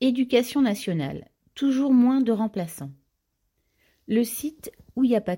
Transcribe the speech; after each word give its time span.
Éducation 0.00 0.62
nationale. 0.62 1.28
Toujours 1.56 1.92
moins 1.92 2.20
de 2.20 2.30
remplaçants. 2.30 2.92
Le 4.06 4.22
site 4.22 4.70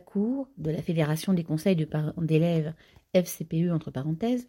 cours 0.05 0.51
de 0.59 0.71
la 0.71 0.83
Fédération 0.83 1.33
des 1.33 1.45
conseils 1.45 1.77
d'élèves 1.77 2.75
FCPE 3.15 3.71
entre 3.73 3.91
parenthèses 3.91 4.49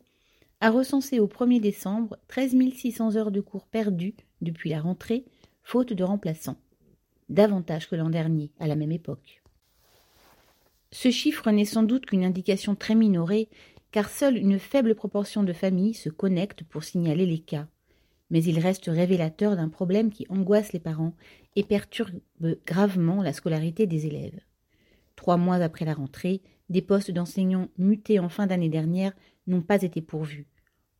a 0.59 0.69
recensé 0.69 1.21
au 1.21 1.27
1er 1.27 1.61
décembre 1.61 2.17
13 2.27 2.57
600 2.73 3.15
heures 3.15 3.31
de 3.31 3.39
cours 3.39 3.67
perdues 3.67 4.15
depuis 4.41 4.69
la 4.69 4.81
rentrée, 4.81 5.23
faute 5.63 5.93
de 5.93 6.03
remplaçants. 6.03 6.59
Davantage 7.29 7.89
que 7.89 7.95
l'an 7.95 8.09
dernier, 8.09 8.51
à 8.59 8.67
la 8.67 8.75
même 8.75 8.91
époque. 8.91 9.41
Ce 10.91 11.09
chiffre 11.09 11.49
n'est 11.51 11.63
sans 11.63 11.83
doute 11.83 12.05
qu'une 12.05 12.25
indication 12.25 12.75
très 12.75 12.95
minorée, 12.95 13.47
car 13.93 14.09
seule 14.09 14.35
une 14.35 14.59
faible 14.59 14.93
proportion 14.93 15.43
de 15.43 15.53
familles 15.53 15.93
se 15.93 16.09
connectent 16.09 16.65
pour 16.65 16.83
signaler 16.83 17.25
les 17.25 17.39
cas. 17.39 17.69
Mais 18.31 18.43
il 18.43 18.57
reste 18.57 18.87
révélateur 18.87 19.55
d'un 19.55 19.69
problème 19.69 20.09
qui 20.09 20.25
angoisse 20.29 20.73
les 20.73 20.79
parents 20.79 21.13
et 21.55 21.63
perturbe 21.63 22.19
gravement 22.65 23.21
la 23.21 23.33
scolarité 23.33 23.85
des 23.85 24.07
élèves. 24.07 24.39
Trois 25.15 25.37
mois 25.37 25.57
après 25.57 25.85
la 25.85 25.93
rentrée, 25.93 26.41
des 26.69 26.81
postes 26.81 27.11
d'enseignants 27.11 27.67
mutés 27.77 28.17
en 28.17 28.29
fin 28.29 28.47
d'année 28.47 28.69
dernière 28.69 29.13
n'ont 29.45 29.61
pas 29.61 29.83
été 29.83 30.01
pourvus. 30.01 30.47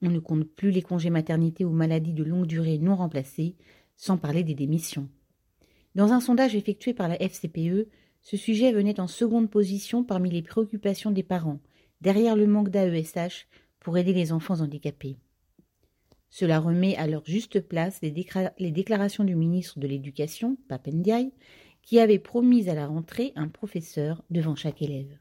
On 0.04 0.10
ne 0.10 0.20
compte 0.20 0.44
plus 0.44 0.72
les 0.72 0.82
congés 0.82 1.10
maternité 1.10 1.66
ou 1.66 1.72
maladies 1.72 2.14
de 2.14 2.24
longue 2.24 2.46
durée 2.46 2.78
non 2.78 2.96
remplacés, 2.96 3.56
sans 3.96 4.18
parler 4.18 4.44
des 4.44 4.56
démissions. 4.56 5.08
Dans 5.96 6.12
un 6.12 6.20
sondage 6.20 6.56
effectué 6.56 6.94
par 6.94 7.08
la 7.08 7.22
FCPE, 7.22 7.88
ce 8.22 8.38
sujet 8.38 8.72
venait 8.72 9.00
en 9.00 9.08
seconde 9.08 9.50
position 9.50 10.04
parmi 10.04 10.30
les 10.30 10.42
préoccupations 10.42 11.12
des 11.12 11.24
parents, 11.24 11.60
derrière 12.02 12.36
le 12.36 12.48
manque 12.48 12.70
d'AESH 12.70 13.48
pour 13.80 13.98
aider 13.98 14.14
les 14.14 14.32
enfants 14.32 14.62
handicapés. 14.62 15.18
Cela 16.32 16.60
remet 16.60 16.96
à 16.96 17.08
leur 17.08 17.26
juste 17.26 17.60
place 17.60 18.00
les, 18.02 18.72
déclarations 18.72 19.26
du 19.26 19.36
ministre 19.36 19.80
de 19.80 19.88
l'Éducation, 19.88 20.58
Papendiaï, 20.70 21.34
qui 21.82 22.00
avait 22.00 22.20
promis 22.20 22.70
à 22.70 22.74
la 22.74 22.88
rentrée 22.88 23.34
un 23.36 23.50
professeur 23.50 24.24
devant 24.30 24.56
chaque 24.56 24.82
élève. 24.82 25.20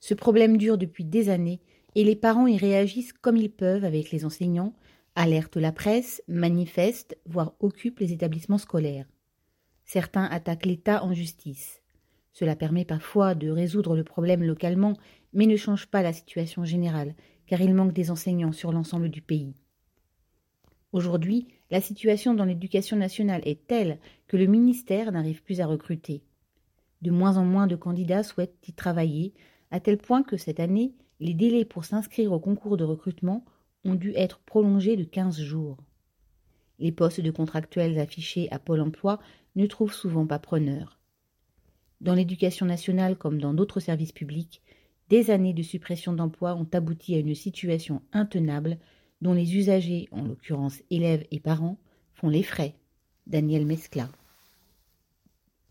Ce 0.00 0.12
problème 0.12 0.56
dure 0.56 0.76
depuis 0.76 1.04
des 1.04 1.28
années 1.28 1.60
et 1.94 2.02
les 2.02 2.16
parents 2.16 2.48
y 2.48 2.56
réagissent 2.56 3.12
comme 3.12 3.36
ils 3.36 3.50
peuvent 3.50 3.84
avec 3.84 4.10
les 4.10 4.24
enseignants, 4.24 4.74
alertent 5.14 5.56
la 5.56 5.70
presse, 5.70 6.20
manifestent, 6.26 7.16
voire 7.24 7.54
occupent 7.60 8.00
les 8.00 8.12
établissements 8.12 8.58
scolaires. 8.58 9.06
Certains 9.84 10.24
attaquent 10.24 10.66
l'État 10.66 11.04
en 11.04 11.12
justice. 11.12 11.80
Cela 12.32 12.56
permet 12.56 12.84
parfois 12.84 13.36
de 13.36 13.48
résoudre 13.50 13.94
le 13.94 14.02
problème 14.02 14.42
localement, 14.42 14.94
mais 15.32 15.46
ne 15.46 15.56
change 15.56 15.86
pas 15.86 16.02
la 16.02 16.12
situation 16.12 16.64
générale, 16.64 17.14
car 17.46 17.60
il 17.60 17.74
manque 17.74 17.92
des 17.92 18.10
enseignants 18.10 18.52
sur 18.52 18.72
l'ensemble 18.72 19.08
du 19.08 19.20
pays. 19.20 19.54
Aujourd'hui, 20.92 21.48
la 21.70 21.80
situation 21.80 22.34
dans 22.34 22.44
l'éducation 22.44 22.96
nationale 22.96 23.42
est 23.44 23.66
telle 23.66 23.98
que 24.28 24.36
le 24.36 24.46
ministère 24.46 25.10
n'arrive 25.10 25.42
plus 25.42 25.60
à 25.60 25.66
recruter. 25.66 26.22
De 27.02 27.10
moins 27.10 27.36
en 27.36 27.44
moins 27.44 27.66
de 27.66 27.76
candidats 27.76 28.22
souhaitent 28.22 28.68
y 28.68 28.72
travailler, 28.72 29.34
à 29.70 29.80
tel 29.80 29.98
point 29.98 30.22
que 30.22 30.36
cette 30.36 30.60
année, 30.60 30.94
les 31.20 31.34
délais 31.34 31.64
pour 31.64 31.84
s'inscrire 31.84 32.32
au 32.32 32.38
concours 32.38 32.76
de 32.76 32.84
recrutement 32.84 33.44
ont 33.84 33.94
dû 33.94 34.12
être 34.14 34.38
prolongés 34.40 34.96
de 34.96 35.04
15 35.04 35.40
jours. 35.40 35.78
Les 36.78 36.92
postes 36.92 37.20
de 37.20 37.30
contractuels 37.30 37.98
affichés 37.98 38.48
à 38.50 38.58
Pôle 38.58 38.80
emploi 38.80 39.20
ne 39.56 39.66
trouvent 39.66 39.92
souvent 39.92 40.26
pas 40.26 40.38
preneurs. 40.38 40.98
Dans 42.00 42.14
l'éducation 42.14 42.66
nationale 42.66 43.16
comme 43.16 43.40
dans 43.40 43.54
d'autres 43.54 43.80
services 43.80 44.12
publics, 44.12 44.62
des 45.08 45.30
années 45.30 45.54
de 45.54 45.62
suppression 45.62 46.12
d'emplois 46.12 46.54
ont 46.54 46.68
abouti 46.72 47.14
à 47.14 47.18
une 47.18 47.34
situation 47.34 48.02
intenable 48.12 48.78
dont 49.20 49.34
les 49.34 49.56
usagers, 49.56 50.08
en 50.12 50.22
l'occurrence 50.22 50.82
élèves 50.90 51.26
et 51.30 51.40
parents, 51.40 51.78
font 52.12 52.28
les 52.28 52.42
frais. 52.42 52.74
Daniel 53.26 53.64
Mescla. 53.64 54.08